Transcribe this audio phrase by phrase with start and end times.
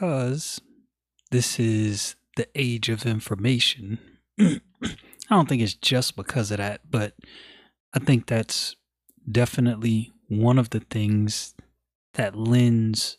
[0.00, 0.62] Because
[1.30, 3.98] this is the age of information,
[4.40, 4.60] I
[5.28, 7.12] don't think it's just because of that, but
[7.92, 8.76] I think that's
[9.30, 11.54] definitely one of the things
[12.14, 13.18] that lends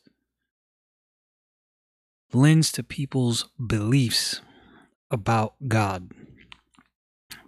[2.34, 4.42] lends to people's beliefs
[5.12, 6.10] about God.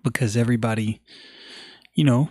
[0.04, 1.02] Because everybody,
[1.96, 2.30] you know,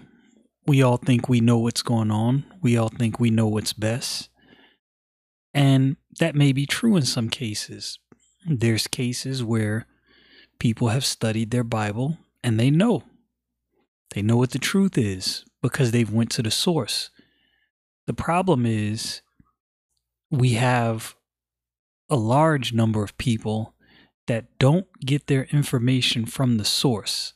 [0.68, 2.44] we all think we know what's going on.
[2.62, 4.28] We all think we know what's best.
[5.52, 7.98] And that may be true in some cases.
[8.46, 9.86] There's cases where
[10.58, 13.04] people have studied their Bible and they know.
[14.14, 17.10] They know what the truth is because they've went to the source.
[18.06, 19.22] The problem is
[20.30, 21.14] we have
[22.10, 23.74] a large number of people
[24.26, 27.32] that don't get their information from the source.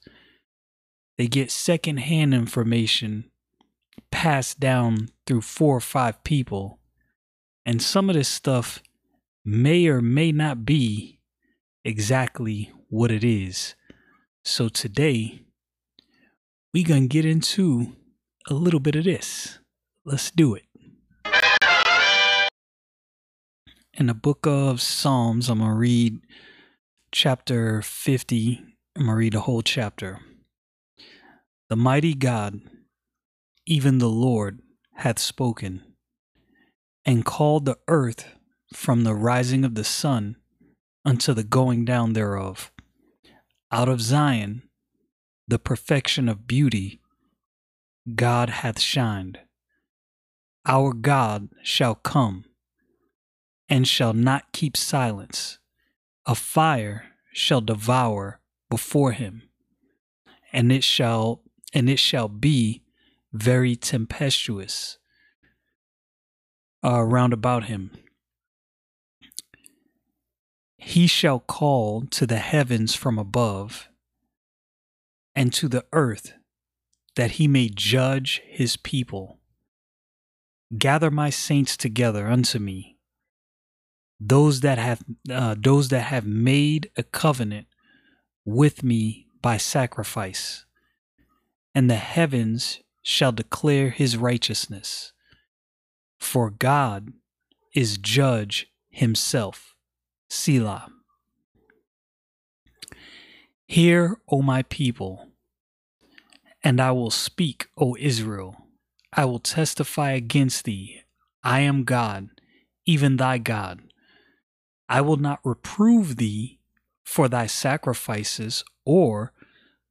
[1.18, 3.30] They get secondhand information
[4.10, 6.78] passed down through four or five people.
[7.66, 8.80] And some of this stuff
[9.44, 11.18] may or may not be
[11.84, 13.74] exactly what it is.
[14.44, 15.42] So today,
[16.72, 17.96] we to get into
[18.48, 19.58] a little bit of this.
[20.04, 20.62] Let's do it.
[23.94, 26.20] In the book of Psalms, I'm to read
[27.10, 28.60] chapter 50.
[28.96, 30.20] I'm to read the whole chapter.
[31.68, 32.60] The mighty God,
[33.66, 34.60] even the Lord,
[34.94, 35.82] hath spoken,
[37.06, 38.26] and called the earth
[38.74, 40.36] from the rising of the sun
[41.04, 42.72] unto the going down thereof.
[43.70, 44.62] Out of Zion,
[45.46, 47.00] the perfection of beauty,
[48.14, 49.38] God hath shined.
[50.66, 52.44] Our God shall come
[53.68, 55.60] and shall not keep silence.
[56.26, 59.42] A fire shall devour before him,
[60.52, 61.42] and it shall
[61.72, 62.82] and it shall be
[63.32, 64.98] very tempestuous
[66.84, 67.90] uh, round about him.
[70.76, 73.88] He shall call to the heavens from above,
[75.34, 76.32] and to the earth,
[77.16, 79.40] that he may judge his people.
[80.76, 82.96] Gather my saints together unto me,
[84.20, 87.66] those that have uh, those that have made a covenant
[88.44, 90.64] with me by sacrifice,
[91.74, 95.12] and the heavens shall declare his righteousness.
[96.26, 97.12] For God
[97.72, 99.76] is judge himself.
[100.28, 100.88] Selah.
[103.68, 105.28] Hear, O my people,
[106.64, 108.56] and I will speak, O Israel.
[109.12, 111.02] I will testify against thee.
[111.44, 112.28] I am God,
[112.84, 113.82] even thy God.
[114.88, 116.58] I will not reprove thee
[117.04, 119.32] for thy sacrifices or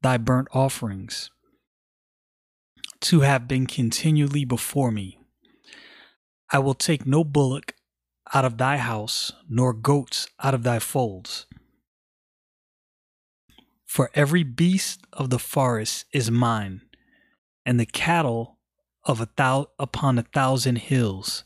[0.01, 1.31] thy burnt offerings
[2.99, 5.17] to have been continually before me.
[6.51, 7.73] I will take no bullock
[8.33, 11.45] out of thy house, nor goats out of thy folds.
[13.85, 16.81] For every beast of the forest is mine,
[17.65, 18.57] and the cattle
[19.03, 21.43] of a thou upon a thousand hills.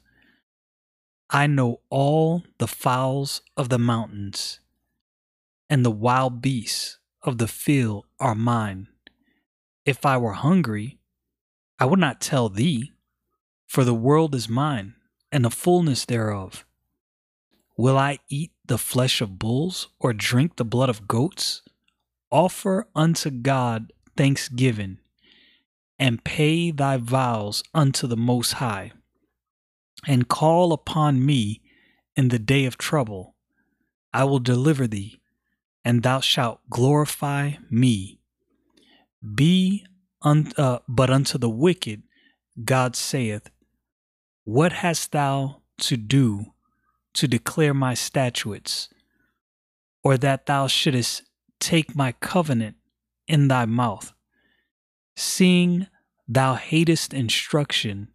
[1.30, 4.60] I know all the fowls of the mountains,
[5.70, 8.88] and the wild beasts of the field are mine.
[9.86, 10.98] If I were hungry,
[11.78, 12.94] I would not tell thee,
[13.69, 14.96] for the world is mine,
[15.31, 16.66] and the fullness thereof.
[17.78, 21.62] Will I eat the flesh of bulls, or drink the blood of goats?
[22.31, 24.98] Offer unto God thanksgiving,
[26.00, 28.92] and pay thy vows unto the Most High,
[30.07, 31.62] and call upon me
[32.16, 33.36] in the day of trouble.
[34.12, 35.21] I will deliver thee,
[35.86, 38.19] and thou shalt glorify me.
[39.36, 39.86] Be
[40.24, 42.01] un- uh, but unto the wicked,
[42.66, 43.51] God saith,
[44.44, 46.53] What hast thou to do
[47.13, 48.89] to declare my statutes,
[50.03, 51.24] or that thou shouldest
[51.59, 52.77] take my covenant
[53.27, 54.13] in thy mouth,
[55.15, 55.88] seeing
[56.27, 58.09] thou hatest instruction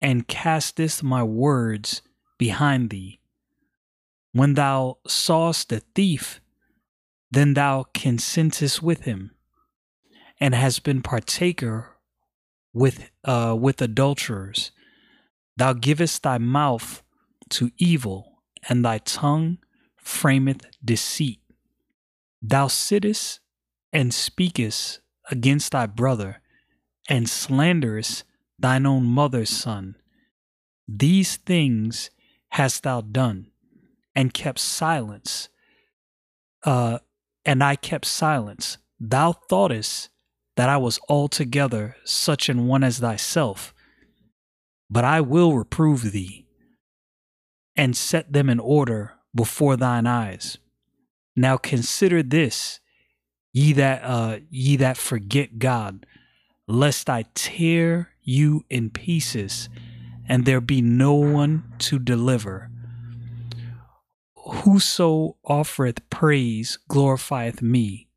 [0.00, 2.02] and castest my words
[2.38, 3.20] behind thee.
[4.32, 6.40] When thou sawest the thief,
[7.30, 9.32] then thou consentest with him,
[10.38, 11.96] and hast been partaker
[12.72, 14.70] with uh, with adulterers.
[15.58, 17.02] Thou givest thy mouth
[17.50, 19.58] to evil, and thy tongue
[19.96, 21.40] frameth deceit.
[22.40, 23.40] Thou sittest
[23.92, 26.40] and speakest against thy brother,
[27.08, 28.22] and slanderest
[28.56, 29.96] thine own mother's son.
[30.86, 32.10] These things
[32.50, 33.50] hast thou done,
[34.14, 35.48] and kept silence.
[36.62, 37.00] Uh,
[37.44, 38.78] and I kept silence.
[39.00, 40.10] Thou thoughtest
[40.54, 43.74] that I was altogether such an one as thyself.
[44.90, 46.46] But I will reprove thee,
[47.76, 50.58] and set them in order before thine eyes.
[51.36, 52.80] Now consider this,
[53.52, 56.06] ye that uh, ye that forget God,
[56.66, 59.68] lest I tear you in pieces,
[60.28, 62.70] and there be no one to deliver.
[64.36, 68.08] Whoso offereth praise glorifieth me,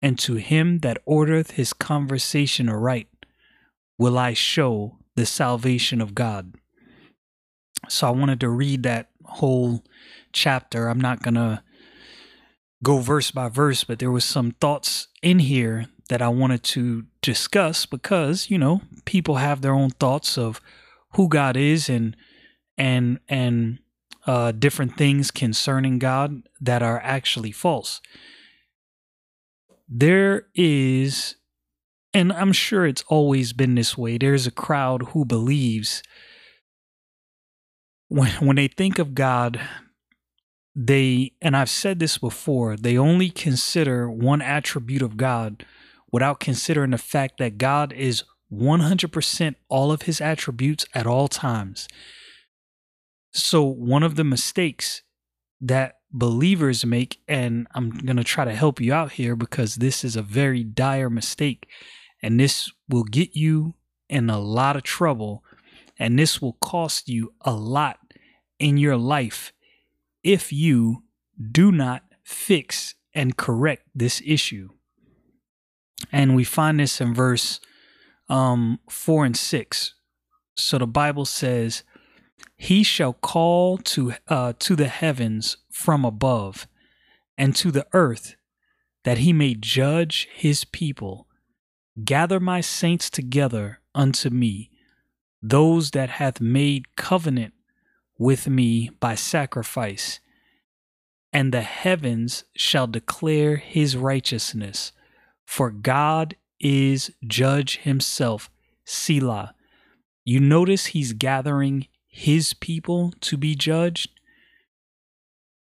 [0.00, 3.08] and to him that ordereth his conversation aright
[3.98, 6.54] will I show the salvation of God.
[7.88, 9.82] So I wanted to read that whole
[10.32, 10.88] chapter.
[10.88, 11.62] I'm not going to
[12.82, 17.06] go verse by verse, but there was some thoughts in here that I wanted to
[17.20, 20.60] discuss because, you know, people have their own thoughts of
[21.14, 22.16] who God is and
[22.76, 23.80] and and
[24.26, 28.00] uh, different things concerning God that are actually false.
[29.88, 31.34] There is,
[32.14, 34.18] and I'm sure it's always been this way.
[34.18, 36.02] There's a crowd who believes
[38.08, 39.60] when when they think of God,
[40.74, 45.64] they and I've said this before, they only consider one attribute of God
[46.10, 51.86] without considering the fact that God is 100% all of his attributes at all times.
[53.30, 55.02] So, one of the mistakes
[55.60, 60.02] that believers make, and I'm going to try to help you out here because this
[60.02, 61.68] is a very dire mistake,
[62.22, 63.74] and this will get you
[64.08, 65.44] in a lot of trouble,
[65.98, 67.98] and this will cost you a lot
[68.58, 69.52] in your life
[70.22, 71.04] if you
[71.50, 74.68] do not fix and correct this issue.
[76.12, 77.60] And we find this in verse
[78.28, 79.94] um, 4 and 6.
[80.56, 81.82] So the Bible says,
[82.56, 86.66] He shall call to, uh, to the heavens from above
[87.36, 88.36] and to the earth
[89.04, 91.27] that he may judge his people.
[92.04, 94.70] Gather my saints together unto me,
[95.42, 97.54] those that hath made covenant
[98.18, 100.20] with me by sacrifice,
[101.32, 104.92] and the heavens shall declare his righteousness
[105.48, 108.50] for God is judge himself,
[108.84, 109.54] Selah.
[110.26, 114.10] You notice he's gathering his people to be judged.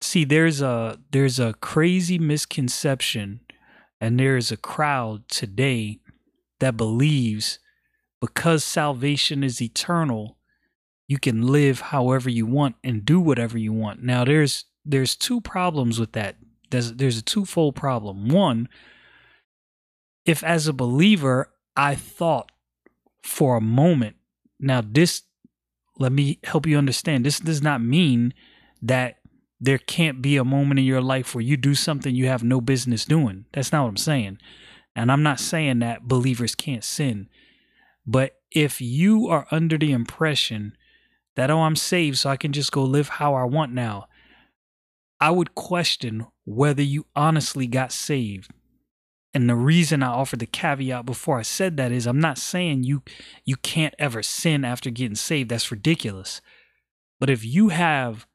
[0.01, 3.41] See, there's a there's a crazy misconception
[4.01, 6.01] and there's a crowd today
[6.61, 7.59] that believes
[8.21, 10.39] because salvation is eternal,
[11.07, 14.03] you can live however you want and do whatever you want.
[14.03, 16.37] Now there's there's two problems with that.
[16.71, 18.29] There's there's a twofold problem.
[18.29, 18.69] One,
[20.25, 22.51] if as a believer I thought
[23.23, 24.17] for a moment,
[24.59, 25.23] now this,
[25.99, 28.33] let me help you understand, this does not mean
[28.83, 29.17] that
[29.61, 32.61] there can't be a moment in your life where you do something you have no
[32.61, 33.47] business doing.
[33.53, 34.39] That's not what I'm saying.
[34.97, 37.29] And I'm not saying that believers can't sin.
[38.05, 40.77] But if you are under the impression
[41.37, 44.09] that, oh, I'm saved, so I can just go live how I want now,
[45.21, 48.51] I would question whether you honestly got saved
[49.37, 52.85] and the reason I offered the caveat before I said that is I'm not saying
[52.85, 53.03] you
[53.45, 55.51] you can't ever sin after getting saved.
[55.51, 56.41] That's ridiculous.
[57.21, 58.27] But if you have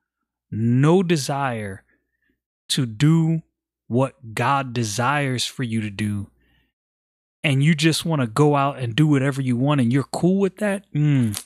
[0.52, 1.84] no desire
[2.70, 3.42] to do
[3.88, 6.30] what God desires for you to do,
[7.44, 10.40] and you just want to go out and do whatever you want and you're cool
[10.40, 11.40] with that, mm,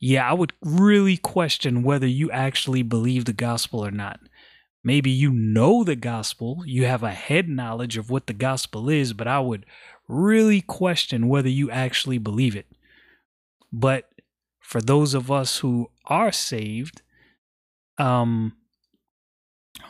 [0.00, 4.20] yeah, I would really question whether you actually believe the gospel or not.
[4.84, 9.12] Maybe you know the gospel, you have a head knowledge of what the gospel is,
[9.12, 9.66] but I would
[10.06, 12.66] really question whether you actually believe it.
[13.72, 14.08] But
[14.60, 17.02] for those of us who are saved,
[17.98, 18.56] um,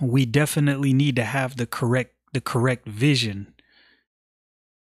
[0.00, 3.54] we definitely need to have the correct the correct vision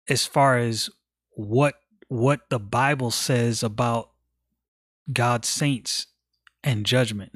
[0.08, 0.90] as far as
[1.30, 1.74] what
[2.08, 4.10] what the Bible says about
[5.12, 6.06] God's saints
[6.64, 7.32] and judgment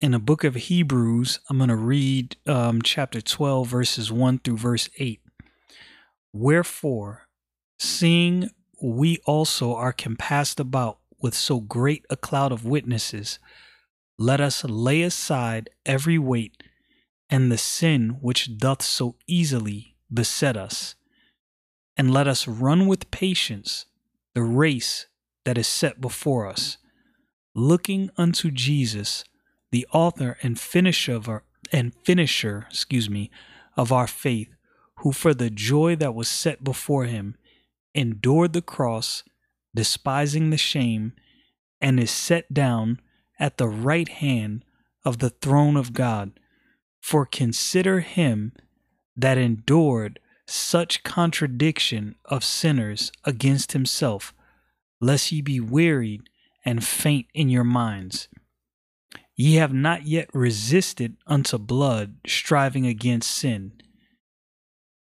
[0.00, 4.58] in the book of Hebrews, I'm going to read um, chapter 12, verses 1 through
[4.58, 5.20] verse 8.
[6.32, 7.28] Wherefore,
[7.78, 8.50] seeing
[8.82, 13.38] we also are compassed about with so great a cloud of witnesses,
[14.18, 16.62] let us lay aside every weight
[17.30, 20.94] and the sin which doth so easily beset us.
[21.96, 23.86] And let us run with patience
[24.34, 25.06] the race
[25.44, 26.76] that is set before us,
[27.54, 29.24] looking unto Jesus,
[29.70, 33.30] the author and finisher of our, and finisher, excuse me,
[33.76, 34.48] of our faith,
[35.00, 37.36] who for the joy that was set before him
[37.94, 39.22] endured the cross,
[39.74, 41.12] despising the shame,
[41.80, 43.00] and is set down
[43.38, 44.64] at the right hand
[45.04, 46.32] of the throne of God.
[47.00, 48.52] For consider him
[49.16, 54.34] that endured such contradiction of sinners against himself,
[55.00, 56.22] lest ye be wearied
[56.64, 58.28] and faint in your minds.
[59.34, 63.72] Ye have not yet resisted unto blood, striving against sin.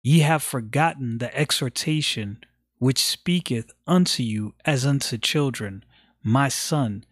[0.03, 2.39] Ye have forgotten the exhortation
[2.79, 5.85] which speaketh unto you as unto children,
[6.23, 7.05] My son,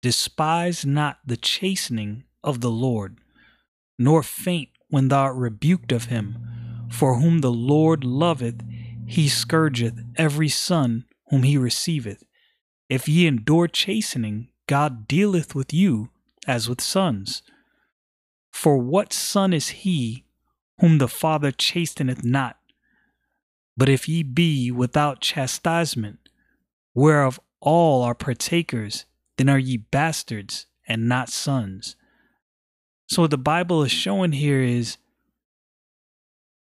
[0.00, 3.18] despise not the chastening of the Lord,
[3.98, 6.49] nor faint when thou art rebuked of him.
[6.90, 8.62] For whom the Lord loveth,
[9.06, 12.24] he scourgeth every son whom he receiveth.
[12.88, 16.10] If ye endure chastening, God dealeth with you
[16.46, 17.42] as with sons.
[18.52, 20.24] For what son is he
[20.80, 22.56] whom the Father chasteneth not?
[23.76, 26.28] But if ye be without chastisement,
[26.94, 29.06] whereof all are partakers,
[29.36, 31.96] then are ye bastards and not sons.
[33.08, 34.98] So, what the Bible is showing here is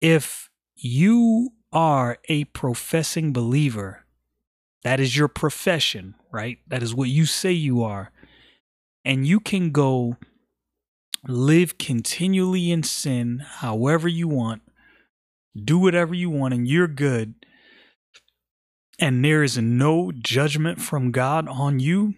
[0.06, 4.04] if you are a professing believer,
[4.84, 6.58] that is your profession, right?
[6.68, 8.12] That is what you say you are.
[9.04, 10.16] And you can go
[11.26, 14.62] live continually in sin however you want,
[15.56, 17.34] do whatever you want, and you're good.
[19.00, 22.14] And there is no judgment from God on you.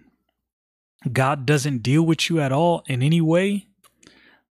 [1.11, 3.67] God doesn't deal with you at all in any way.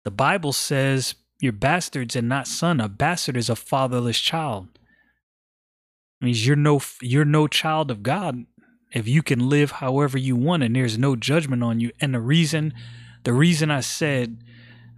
[0.06, 2.80] The Bible says you're bastards and not son.
[2.80, 4.68] A bastard is a fatherless child.
[6.22, 8.46] It means you're no you're no child of God
[8.92, 11.92] if you can live however you want and there's no judgment on you.
[12.02, 12.74] And the reason
[13.24, 14.44] the reason I said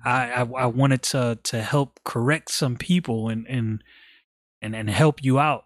[0.05, 3.83] I, I, I wanted to to help correct some people and and
[4.61, 5.65] and and help you out.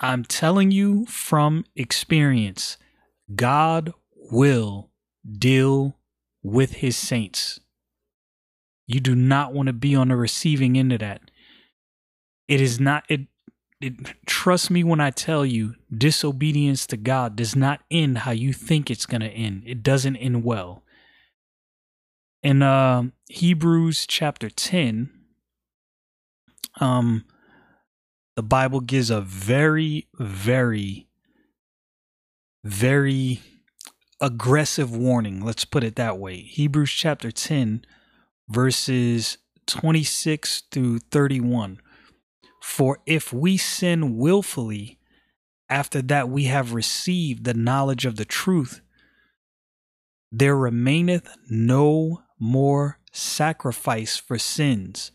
[0.00, 2.76] I'm telling you from experience,
[3.34, 4.90] God will
[5.38, 5.96] deal
[6.42, 7.58] with his saints.
[8.88, 11.30] You do not want to be on the receiving end of that.
[12.48, 13.28] It is not it,
[13.82, 13.92] it
[14.24, 18.90] trust me when I tell you disobedience to God does not end how you think
[18.90, 19.62] it's going to end.
[19.66, 20.82] It doesn't end well.
[22.42, 25.10] In uh, Hebrews chapter 10
[26.80, 27.24] um
[28.36, 31.08] the Bible gives a very very
[32.64, 33.40] very
[34.20, 35.44] aggressive warning.
[35.44, 36.36] Let's put it that way.
[36.40, 37.84] Hebrews chapter 10
[38.48, 41.80] verses 26 through 31.
[42.62, 44.98] For if we sin willfully
[45.68, 48.80] after that we have received the knowledge of the truth,
[50.32, 55.10] there remaineth no more sacrifice for sins,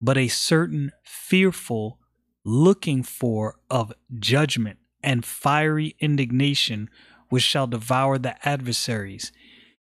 [0.00, 1.98] but a certain fearful
[2.44, 6.90] looking for of judgment and fiery indignation
[7.28, 9.32] which shall devour the adversaries.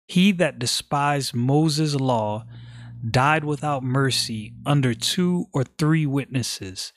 [0.07, 2.47] He that despised Moses' law
[3.09, 6.93] died without mercy under two or three witnesses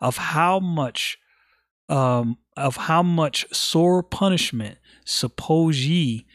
[0.00, 1.18] of how much
[1.88, 6.26] um, of how much sore punishment suppose ye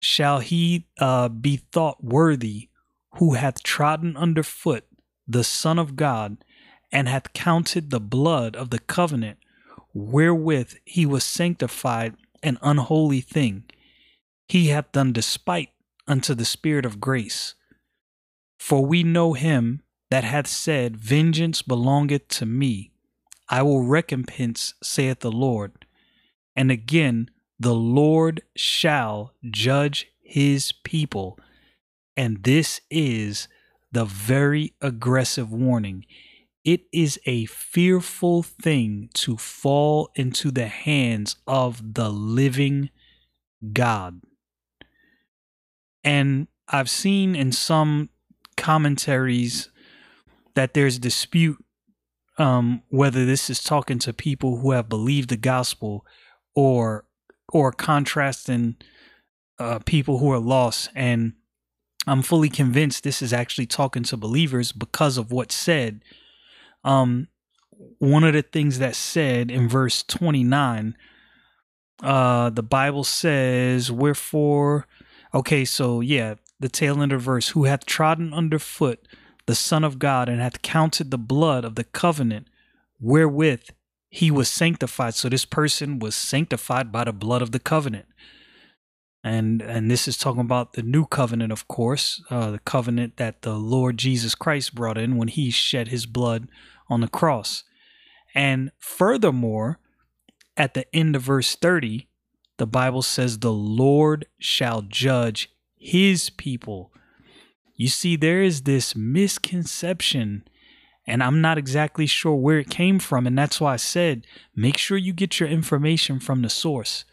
[0.00, 2.68] shall he uh, be thought worthy
[3.18, 4.84] who hath trodden under foot
[5.26, 6.38] the Son of God
[6.92, 9.38] and hath counted the blood of the covenant
[9.92, 13.64] wherewith he was sanctified an unholy thing.
[14.48, 15.70] He hath done despite
[16.06, 17.54] unto the Spirit of grace
[18.58, 22.92] for we know him that hath said, Vengeance belongeth to me.
[23.48, 25.86] I will recompense, saith the Lord.
[26.54, 31.38] And again, the Lord shall judge his people.
[32.16, 33.48] And this is
[33.92, 36.06] the very aggressive warning.
[36.64, 42.90] It is a fearful thing to fall into the hands of the living
[43.72, 44.20] God.
[46.02, 48.10] And I've seen in some
[48.66, 49.68] commentaries
[50.56, 51.64] that there's dispute
[52.36, 56.04] um, whether this is talking to people who have believed the gospel
[56.56, 57.04] or
[57.52, 58.74] or contrasting
[59.60, 60.90] uh, people who are lost.
[60.96, 61.34] And
[62.08, 66.02] i'm fully convinced this is actually talking to believers because of what's said.
[66.82, 67.28] Um,
[67.98, 70.96] one of the things that said in verse 29
[72.02, 74.86] uh, the bible says wherefore
[75.32, 79.06] okay so yeah the tail end of verse, who hath trodden under foot
[79.46, 82.48] the Son of God, and hath counted the blood of the covenant
[83.00, 83.70] wherewith
[84.08, 85.14] he was sanctified.
[85.14, 88.06] So this person was sanctified by the blood of the covenant.
[89.22, 93.42] And and this is talking about the new covenant, of course, uh, the covenant that
[93.42, 96.48] the Lord Jesus Christ brought in when he shed his blood
[96.88, 97.64] on the cross.
[98.34, 99.80] And furthermore,
[100.56, 102.08] at the end of verse 30,
[102.58, 106.92] the Bible says, The Lord shall judge his people.
[107.74, 110.44] You see, there is this misconception,
[111.06, 113.26] and I'm not exactly sure where it came from.
[113.26, 117.04] And that's why I said, make sure you get your information from the source.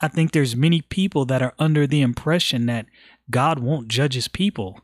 [0.00, 2.86] I think there's many people that are under the impression that
[3.30, 4.80] God won't judge his people.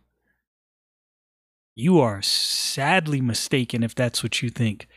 [1.75, 4.89] You are sadly mistaken if that's what you think.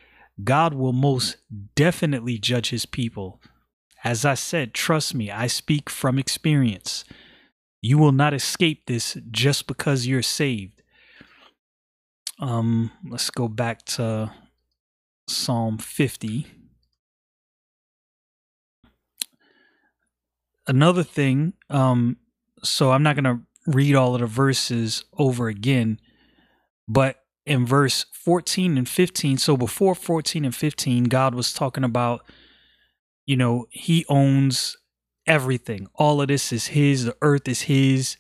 [0.44, 1.38] God will most
[1.76, 3.42] definitely judge his people.
[4.04, 7.04] As I said, trust me, I speak from experience.
[7.82, 10.82] You will not escape this just because you're saved.
[12.40, 14.32] Um, let's go back to
[15.28, 16.48] Psalm 50.
[20.68, 22.18] Another thing, um,
[22.64, 26.00] so I'm not going to read all of the verses over again,
[26.88, 32.24] but in verse 14 and 15, so before 14 and 15, God was talking about,
[33.26, 34.78] you know, He owns
[35.30, 35.88] everything.
[35.94, 38.18] All of this is his, the earth is his.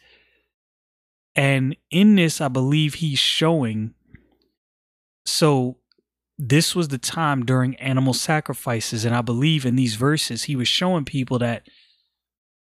[1.35, 3.95] And in this, I believe he's showing.
[5.25, 5.77] So,
[6.41, 9.03] this was the time during animal sacrifices.
[9.03, 11.67] And I believe in these verses, he was showing people that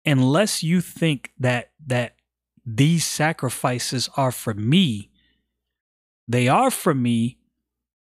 [0.05, 2.17] unless you think that, that
[2.67, 5.11] these sacrifices are for me,
[6.29, 7.39] they are for me,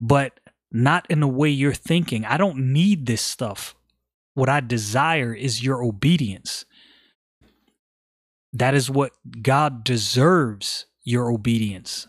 [0.01, 0.41] but
[0.73, 2.25] not in the way you're thinking.
[2.25, 3.77] I don't need this stuff.
[4.35, 6.65] What I desire is your obedience.
[8.53, 9.13] That is what
[9.43, 12.09] God deserves your obedience.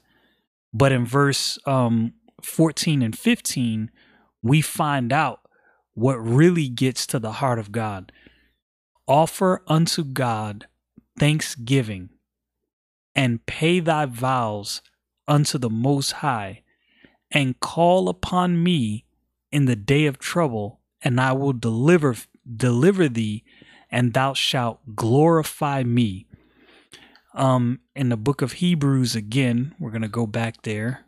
[0.74, 3.92] But in verse um, 14 and 15,
[4.44, 5.40] we find out
[5.94, 8.12] what really gets to the heart of God.
[9.08, 10.68] Offer unto God
[11.18, 12.10] thanksgiving
[13.16, 14.82] and pay thy vows
[15.28, 16.62] unto the Most High,
[17.32, 19.06] and call upon me
[19.52, 22.16] in the day of trouble, and I will deliver
[22.56, 23.44] deliver thee,
[23.90, 26.28] and thou shalt glorify me.
[27.34, 31.06] Um, in the book of Hebrews again, we're gonna go back there.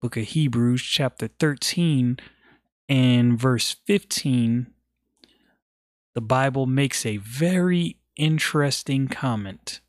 [0.00, 2.18] Book of Hebrews, chapter 13,
[2.88, 4.68] and verse 15.
[6.14, 9.80] The Bible makes a very interesting comment.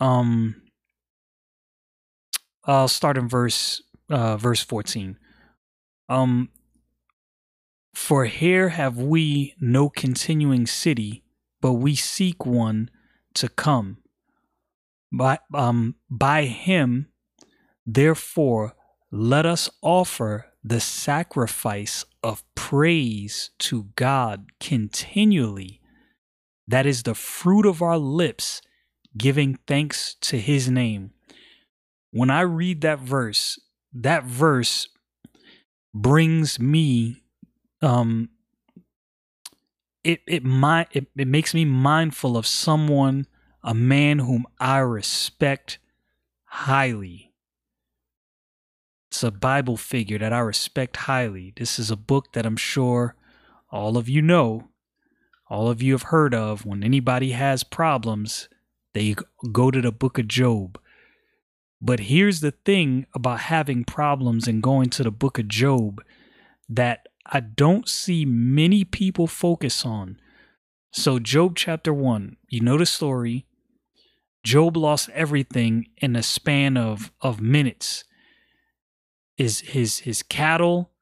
[0.00, 0.62] Um,
[2.64, 5.18] I'll start in verse uh, verse 14.
[6.08, 6.50] Um,
[7.94, 11.22] for here have we no continuing city,
[11.60, 12.90] but we seek one
[13.34, 13.98] to come.
[15.12, 17.08] By, um, by him,
[17.86, 18.74] therefore,
[19.10, 25.80] let us offer the sacrifice of praise to God continually.
[26.66, 28.60] That is the fruit of our lips,
[29.16, 31.12] giving thanks to his name.
[32.10, 33.60] When I read that verse,
[33.92, 34.88] that verse
[35.94, 37.23] brings me
[37.84, 38.30] um
[40.02, 43.26] it it my it, it makes me mindful of someone
[43.62, 45.78] a man whom I respect
[46.44, 47.32] highly.
[49.10, 51.52] It's a Bible figure that I respect highly.
[51.56, 53.14] This is a book that I'm sure
[53.70, 54.68] all of you know,
[55.48, 56.66] all of you have heard of.
[56.66, 58.48] When anybody has problems,
[58.92, 59.14] they
[59.52, 60.78] go to the book of Job.
[61.80, 66.02] But here's the thing about having problems and going to the book of Job
[66.68, 70.18] that I don't see many people focus on.
[70.92, 73.46] So, Job chapter 1, you know the story.
[74.44, 78.04] Job lost everything in a span of, of minutes.
[79.36, 80.92] Is his his cattle,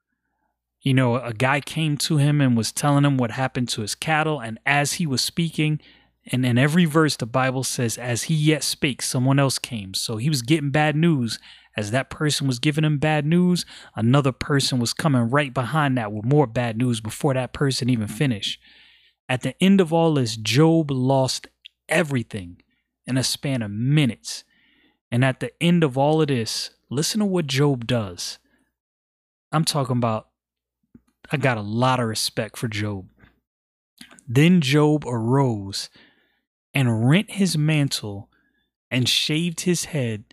[0.83, 3.95] you know, a guy came to him and was telling him what happened to his
[3.95, 5.79] cattle, and as he was speaking,
[6.31, 9.93] and in every verse the Bible says, as he yet spake, someone else came.
[9.93, 11.39] So he was getting bad news,
[11.75, 16.11] as that person was giving him bad news, another person was coming right behind that
[16.11, 18.59] with more bad news before that person even finished.
[19.27, 21.47] At the end of all this, Job lost
[21.89, 22.61] everything
[23.05, 24.43] in a span of minutes.
[25.11, 28.37] And at the end of all of this, listen to what Job does.
[29.51, 30.27] I'm talking about,
[31.31, 33.07] I got a lot of respect for Job.
[34.27, 35.89] Then Job arose
[36.73, 38.29] and rent his mantle
[38.89, 40.25] and shaved his head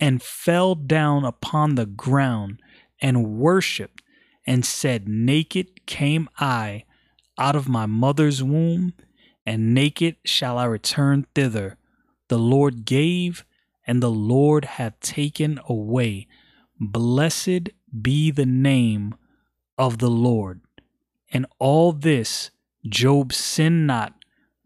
[0.00, 2.60] and fell down upon the ground
[3.00, 4.02] and worshipped
[4.46, 6.84] and said, Naked came I
[7.36, 8.94] out of my mother's womb,
[9.46, 11.76] and naked shall I return thither.
[12.28, 13.44] The Lord gave,
[13.86, 16.26] and the Lord hath taken away.
[16.80, 17.70] Blessed
[18.02, 19.14] be the name
[19.76, 20.60] of the Lord.
[21.32, 22.50] And all this
[22.86, 24.17] Job sinned not,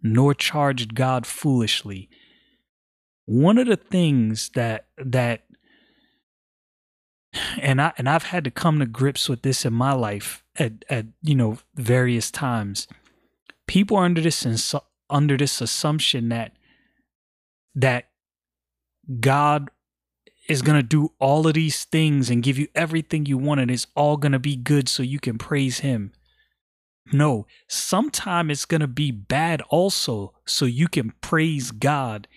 [0.03, 2.09] nor charged God foolishly.
[3.25, 5.45] One of the things that that
[7.61, 10.85] and I and I've had to come to grips with this in my life at
[10.91, 12.89] at you know various times.
[13.67, 14.75] People are under this
[15.09, 16.53] under this assumption that
[17.75, 18.09] that
[19.21, 19.71] God
[20.49, 23.71] is going to do all of these things and give you everything you want and
[23.71, 26.13] it's all going to be good so you can praise him.
[27.13, 32.29] No, sometime it's going to be bad also so you can praise God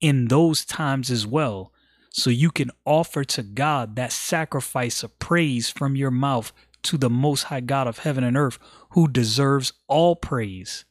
[0.00, 1.72] in those times as well.
[2.10, 6.52] So you can offer to God that sacrifice of praise from your mouth
[6.82, 8.58] to the most high God of heaven and earth
[8.90, 10.84] who deserves all praise,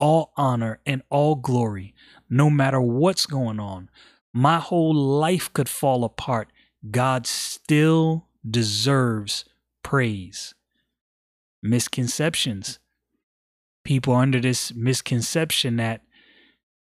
[0.00, 1.94] all honor and all glory
[2.28, 3.88] no matter what's going on
[4.36, 6.52] my whole life could fall apart,
[6.90, 9.46] God still deserves
[9.82, 10.54] praise.
[11.66, 12.78] Misconceptions.
[13.84, 16.02] People under this misconception that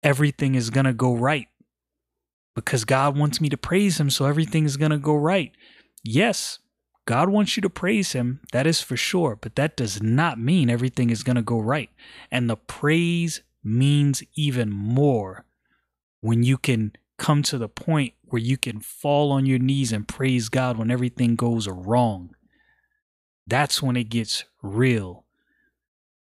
[0.02, 1.48] everything is going to go right
[2.54, 5.52] because God wants me to praise Him, so everything is going to go right.
[6.02, 6.58] Yes,
[7.06, 10.68] God wants you to praise Him, that is for sure, but that does not mean
[10.68, 11.90] everything is going to go right.
[12.30, 15.44] And the praise means even more
[16.20, 20.06] when you can come to the point where you can fall on your knees and
[20.06, 22.34] praise God when everything goes wrong.
[23.50, 25.24] That's when it gets real.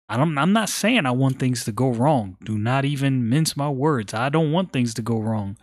[0.09, 2.35] I'm, I'm not saying I want things to go wrong.
[2.43, 4.13] Do not even mince my words.
[4.13, 5.55] I don't want things to go wrong.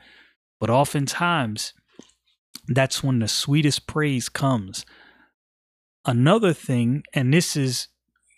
[0.61, 1.75] But oftentimes,
[2.69, 4.87] that's when the sweetest praise comes.
[6.07, 7.89] Another thing, and this is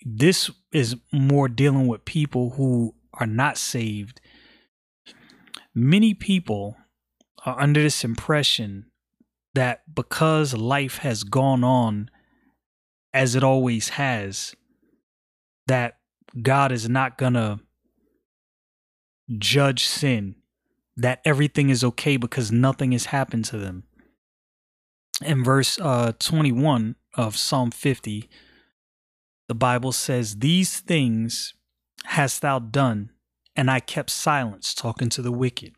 [0.05, 4.21] this is more dealing with people who are not saved.
[5.75, 6.77] Many people
[7.45, 8.87] are under this impression
[9.55, 12.09] that because life has gone on
[13.13, 14.55] as it always has,
[15.67, 15.99] that
[16.41, 17.61] God is not going to
[19.39, 20.37] judge sin,
[20.97, 23.85] that everything is okay because nothing has happened to them.
[25.25, 28.29] In verse uh, 21 of Psalm 50,
[29.49, 31.55] the Bible says, These things
[32.05, 33.11] hast thou done,
[33.57, 35.75] and I kept silence, talking to the wicked.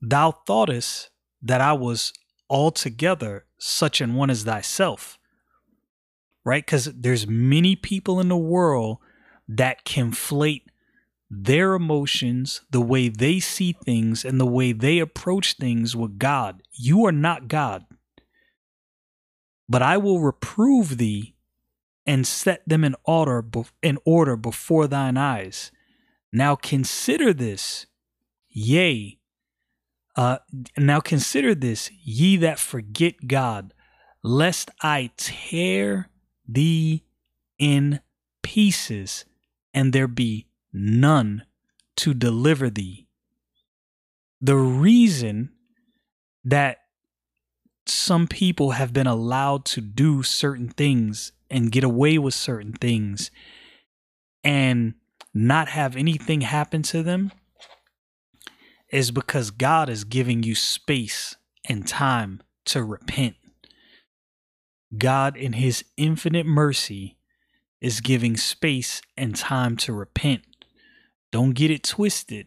[0.00, 1.10] Thou thoughtest
[1.42, 2.12] that I was
[2.48, 5.17] altogether such an one as thyself.
[6.48, 6.64] Right?
[6.64, 9.00] Because there's many people in the world
[9.46, 10.62] that conflate
[11.30, 16.62] their emotions, the way they see things, and the way they approach things with God.
[16.72, 17.84] You are not God.
[19.68, 21.34] But I will reprove thee
[22.06, 23.44] and set them in order
[23.82, 25.70] in order before thine eyes.
[26.32, 27.84] Now consider this,
[28.48, 29.18] yea,
[30.16, 30.38] uh,
[30.78, 33.74] now consider this, ye that forget God,
[34.22, 36.08] lest I tear
[36.48, 37.04] thee
[37.58, 38.00] in
[38.42, 39.24] pieces,
[39.74, 41.44] and there be none
[41.96, 43.06] to deliver thee.
[44.40, 45.50] The reason
[46.44, 46.78] that
[47.86, 53.30] some people have been allowed to do certain things and get away with certain things
[54.44, 54.94] and
[55.34, 57.32] not have anything happen to them
[58.90, 61.36] is because God is giving you space
[61.68, 63.36] and time to repent.
[64.96, 67.16] God, in His infinite mercy,
[67.80, 70.42] is giving space and time to repent.
[71.30, 72.46] Don't get it twisted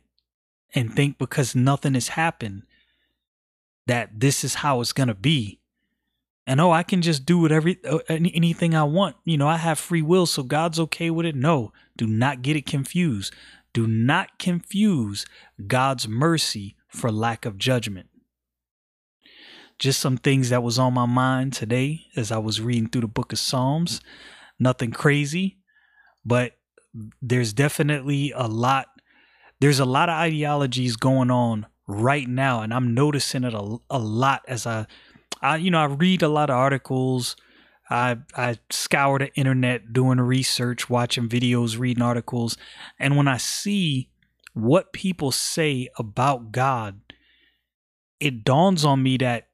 [0.74, 2.64] and think because nothing has happened
[3.88, 5.60] that this is how it's going to be.
[6.48, 9.16] And oh, I can just do whatever uh, anything I want.
[9.24, 11.36] You know, I have free will, so God's okay with it.
[11.36, 13.34] No, do not get it confused.
[13.74, 15.26] Do not confuse
[15.68, 18.10] God's mercy for lack of judgment.
[19.82, 23.08] Just some things that was on my mind today as I was reading through the
[23.08, 24.00] book of Psalms.
[24.60, 25.58] Nothing crazy,
[26.24, 26.54] but
[27.20, 28.88] there's definitely a lot
[29.60, 33.98] there's a lot of ideologies going on right now and I'm noticing it a, a
[33.98, 34.86] lot as I
[35.42, 37.36] I you know I read a lot of articles
[37.90, 42.58] I I scour the internet doing research, watching videos, reading articles,
[42.98, 44.10] and when I see
[44.54, 47.02] what people say about God,
[48.22, 49.50] it dawns on me that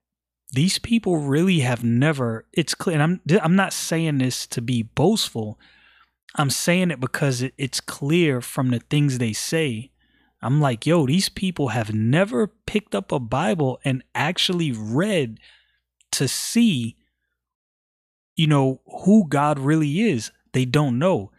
[0.52, 4.84] these people really have never it's clear and I'm I'm not saying this to be
[4.84, 5.60] boastful.
[6.36, 9.92] I'm saying it because it, it's clear from the things they say.
[10.42, 15.40] I'm like, yo, these people have never picked up a Bible and actually read
[16.12, 16.96] to see
[18.38, 20.32] you know, who God really is.
[20.54, 21.32] They don't know.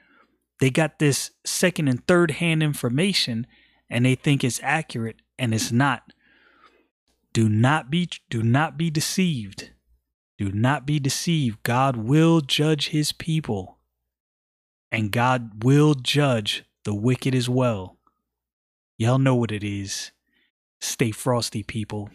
[0.60, 3.46] They got this second and third hand information
[3.88, 6.12] and they think it's accurate and it's not.
[7.32, 9.70] Do not be do not be deceived.
[10.38, 11.62] Do not be deceived.
[11.62, 13.78] God will judge his people.
[14.90, 17.96] And God will judge the wicked as well.
[18.96, 20.12] Y'all know what it is.
[20.80, 22.08] Stay frosty, people.